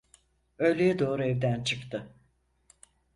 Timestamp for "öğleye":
0.57-0.99